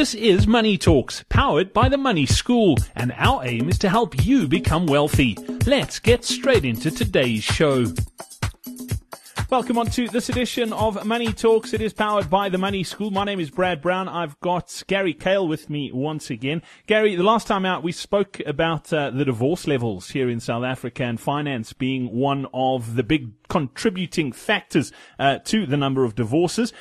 [0.00, 4.24] This is Money Talks, powered by the Money School, and our aim is to help
[4.24, 5.36] you become wealthy.
[5.66, 7.84] Let's get straight into today's show.
[9.50, 11.74] Welcome on to this edition of Money Talks.
[11.74, 13.10] It is powered by the Money School.
[13.10, 14.08] My name is Brad Brown.
[14.08, 16.62] I've got Gary Kayle with me once again.
[16.86, 20.64] Gary, the last time out we spoke about uh, the divorce levels here in South
[20.64, 26.14] Africa and finance being one of the big contributing factors uh, to the number of
[26.14, 26.72] divorces.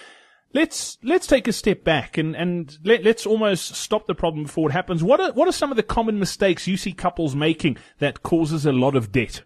[0.51, 4.69] Let's let's take a step back and and let, us almost stop the problem before
[4.69, 5.03] it happens.
[5.03, 8.65] What are what are some of the common mistakes you see couples making that causes
[8.65, 9.43] a lot of debt?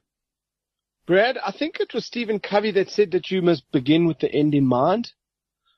[1.06, 4.34] Brad, I think it was Stephen Covey that said that you must begin with the
[4.34, 5.12] end in mind,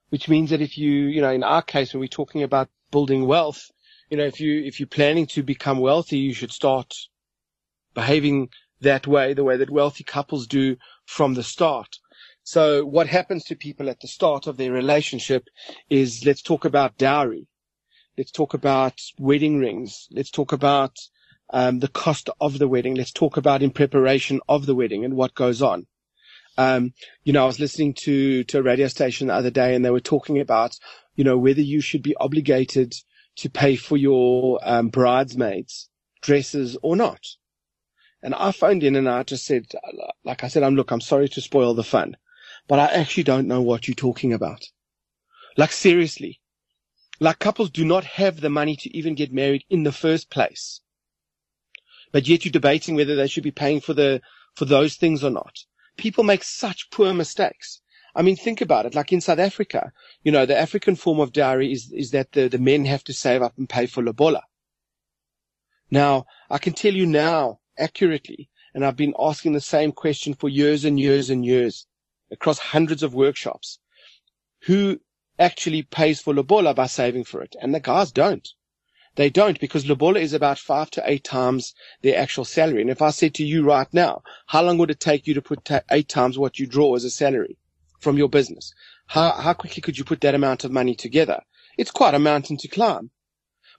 [0.10, 3.26] which means that if you, you know, in our case, when we're talking about building
[3.26, 3.72] wealth,
[4.12, 6.94] you know, if you, if you're planning to become wealthy, you should start
[7.96, 8.50] behaving
[8.82, 11.98] that way, the way that wealthy couples do from the start.
[12.48, 15.48] So what happens to people at the start of their relationship
[15.90, 17.48] is let's talk about dowry.
[18.20, 20.08] Let's talk about wedding rings.
[20.12, 20.96] Let's talk about
[21.50, 22.94] um, the cost of the wedding.
[22.94, 25.88] Let's talk about in preparation of the wedding and what goes on.
[26.56, 26.94] Um,
[27.24, 29.90] you know, I was listening to, to a radio station the other day and they
[29.90, 30.78] were talking about,
[31.16, 32.94] you know, whether you should be obligated
[33.38, 35.90] to pay for your um, bridesmaids
[36.22, 37.26] dresses or not.
[38.22, 39.66] And I phoned in and I just said,
[40.24, 42.16] like I said, I'm look, I'm sorry to spoil the fun
[42.68, 44.66] but I actually don't know what you're talking about.
[45.58, 46.42] Like seriously.
[47.20, 50.82] Like couples do not have the money to even get married in the first place.
[52.12, 54.22] But yet you're debating whether they should be paying for the,
[54.56, 55.60] for those things or not.
[55.98, 57.82] People make such poor mistakes.
[58.16, 58.96] I mean, think about it.
[58.96, 59.92] Like in South Africa,
[60.24, 63.14] you know, the African form of dowry is, is that the, the men have to
[63.14, 64.44] save up and pay for lobola.
[65.92, 70.50] Now, I can tell you now accurately, and I've been asking the same question for
[70.50, 71.86] years and years and years
[72.36, 73.80] across hundreds of workshops
[74.66, 75.00] who
[75.40, 77.56] actually pays for Lobola by saving for it.
[77.62, 78.48] And the guys don't.
[79.16, 82.82] They don't because Lobola is about five to eight times their actual salary.
[82.82, 85.42] And if I said to you right now, how long would it take you to
[85.42, 87.58] put ta- eight times what you draw as a salary
[88.02, 88.74] from your business?
[89.08, 91.42] How, how quickly could you put that amount of money together?
[91.78, 93.12] It's quite a mountain to climb.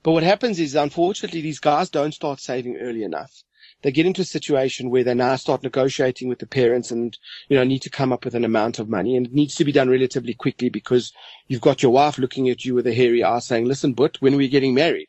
[0.02, 3.42] But what happens is, unfortunately, these guys don't start saving early enough
[3.82, 7.16] they get into a situation where they now start negotiating with the parents and,
[7.48, 9.16] you know, need to come up with an amount of money.
[9.16, 11.12] And it needs to be done relatively quickly because
[11.46, 14.34] you've got your wife looking at you with a hairy eye saying, listen, but when
[14.34, 15.08] are we getting married?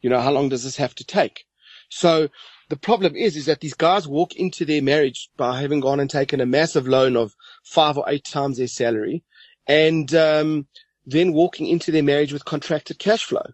[0.00, 1.44] You know, how long does this have to take?
[1.88, 2.28] So
[2.68, 6.08] the problem is, is that these guys walk into their marriage by having gone and
[6.08, 9.24] taken a massive loan of five or eight times their salary
[9.66, 10.66] and, um,
[11.06, 13.44] then walking into their marriage with contracted cash flow.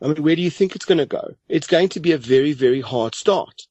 [0.00, 1.36] I mean, where do you think it's going to go?
[1.48, 3.62] It's going to be a very, very hard start.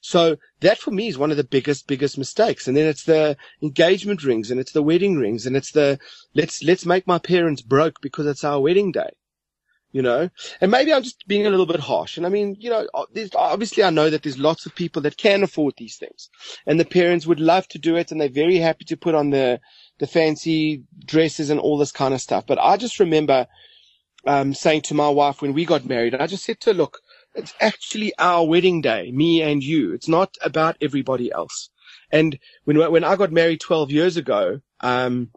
[0.00, 2.68] So that for me is one of the biggest, biggest mistakes.
[2.68, 5.98] And then it's the engagement rings and it's the wedding rings and it's the
[6.34, 9.10] let's, let's make my parents broke because it's our wedding day.
[9.90, 10.28] You know,
[10.60, 12.18] and maybe I'm just being a little bit harsh.
[12.18, 15.16] And I mean, you know, uh, obviously I know that there's lots of people that
[15.16, 16.28] can afford these things
[16.66, 19.30] and the parents would love to do it and they're very happy to put on
[19.30, 19.60] the,
[19.98, 22.44] the fancy dresses and all this kind of stuff.
[22.46, 23.46] But I just remember
[24.26, 27.00] um, saying to my wife when we got married, I just said to her, look,
[27.34, 29.92] it's actually our wedding day, me and you.
[29.92, 31.70] It's not about everybody else.
[32.10, 35.30] And when, when I got married 12 years ago, um,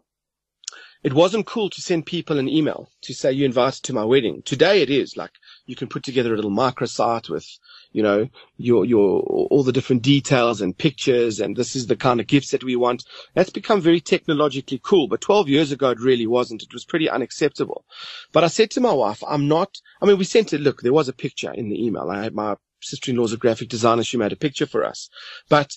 [1.02, 4.42] it wasn't cool to send people an email to say you invited to my wedding.
[4.42, 5.32] Today it is like
[5.66, 7.46] you can put together a little microsite with,
[7.92, 11.40] you know, your, your, all the different details and pictures.
[11.40, 13.04] And this is the kind of gifts that we want.
[13.34, 15.08] That's become very technologically cool.
[15.08, 16.62] But 12 years ago, it really wasn't.
[16.62, 17.84] It was pretty unacceptable.
[18.32, 20.60] But I said to my wife, I'm not, I mean, we sent it.
[20.60, 22.10] Look, there was a picture in the email.
[22.10, 24.02] I had my sister-in-law's a graphic designer.
[24.02, 25.08] She made a picture for us,
[25.48, 25.76] but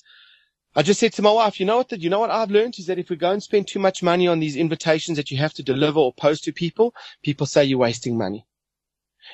[0.78, 2.88] I just said to my wife, you know what, you know what I've learned is
[2.88, 5.54] that if we go and spend too much money on these invitations that you have
[5.54, 8.46] to deliver or post to people, people say you're wasting money.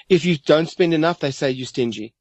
[0.10, 2.14] If you don't spend enough, they say you're stingy.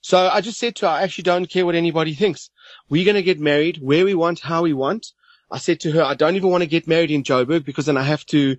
[0.00, 2.50] So I just said to her, I actually don't care what anybody thinks.
[2.88, 5.06] We're going to get married where we want, how we want.
[5.50, 7.96] I said to her, I don't even want to get married in Joburg because then
[7.96, 8.56] I have to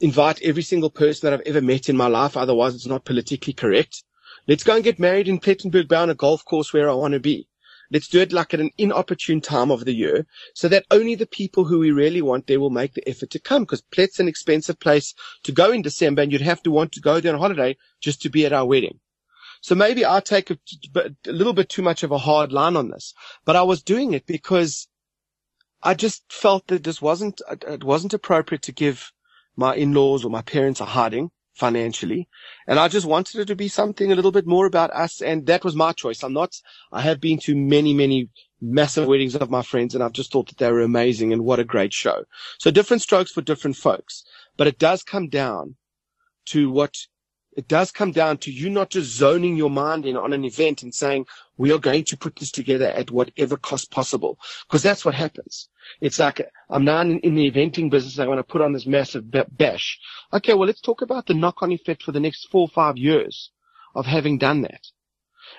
[0.00, 2.36] invite every single person that I've ever met in my life.
[2.36, 4.02] Otherwise it's not politically correct.
[4.48, 7.20] Let's go and get married in Plettenberg on a golf course where I want to
[7.20, 7.46] be.
[7.92, 11.26] Let's do it like at an inopportune time of the year so that only the
[11.26, 14.28] people who we really want there will make the effort to come because Plett's an
[14.28, 17.40] expensive place to go in December and you'd have to want to go there on
[17.40, 19.00] holiday just to be at our wedding.
[19.60, 20.58] So maybe I take a,
[20.94, 23.12] a little bit too much of a hard line on this,
[23.44, 24.88] but I was doing it because
[25.82, 29.12] I just felt that this wasn't, it wasn't appropriate to give
[29.56, 31.30] my in-laws or my parents a hiding
[31.60, 32.26] financially.
[32.66, 35.20] And I just wanted it to be something a little bit more about us.
[35.20, 36.24] And that was my choice.
[36.24, 36.56] I'm not,
[36.90, 38.30] I have been to many, many
[38.60, 41.60] massive weddings of my friends and I've just thought that they were amazing and what
[41.60, 42.24] a great show.
[42.58, 44.24] So different strokes for different folks,
[44.56, 45.76] but it does come down
[46.46, 46.94] to what
[47.60, 50.82] it does come down to you not just zoning your mind in on an event
[50.82, 51.26] and saying,
[51.58, 54.38] we are going to put this together at whatever cost possible.
[54.66, 55.68] Because that's what happens.
[56.00, 56.40] It's like,
[56.70, 58.18] I'm now in, the eventing business.
[58.18, 60.00] I want to put on this massive bash.
[60.32, 60.54] Okay.
[60.54, 63.50] Well, let's talk about the knock on effect for the next four or five years
[63.94, 64.86] of having done that.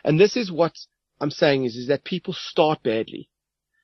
[0.03, 0.75] And this is what
[1.19, 3.29] I'm saying is, is that people start badly.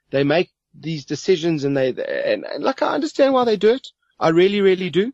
[0.09, 3.89] They make these decisions and they, and, and like I understand why they do it.
[4.19, 5.13] I really, really do.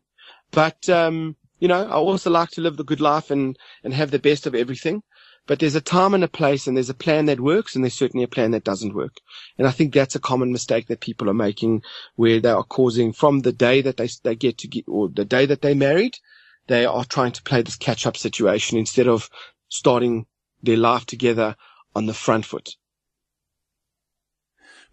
[0.50, 4.10] But, um, you know, I also like to live the good life and, and have
[4.10, 5.02] the best of everything.
[5.46, 7.94] But there's a time and a place and there's a plan that works and there's
[7.94, 9.14] certainly a plan that doesn't work.
[9.56, 11.80] And I think that's a common mistake that people are making
[12.16, 15.24] where they are causing from the day that they, they get to get, or the
[15.24, 16.18] day that they married,
[16.66, 19.30] they are trying to play this catch up situation instead of
[19.70, 20.26] starting
[20.62, 21.56] their life together
[21.96, 22.76] on the front foot.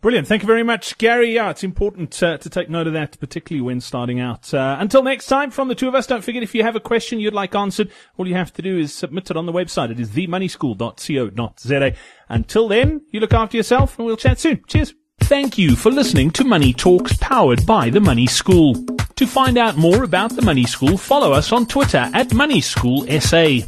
[0.01, 0.27] Brilliant.
[0.27, 1.35] Thank you very much, Gary.
[1.35, 4.51] Yeah, it's important uh, to take note of that, particularly when starting out.
[4.51, 6.79] Uh, until next time, from the two of us, don't forget if you have a
[6.79, 9.91] question you'd like answered, all you have to do is submit it on the website.
[9.91, 11.93] It is themoneyschool.co.za.
[12.29, 14.63] Until then, you look after yourself and we'll chat soon.
[14.65, 14.95] Cheers.
[15.19, 18.73] Thank you for listening to Money Talks powered by the Money School.
[19.17, 23.05] To find out more about the Money School, follow us on Twitter at Money School
[23.19, 23.59] SA.